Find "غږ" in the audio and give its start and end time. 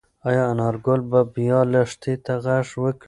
2.45-2.67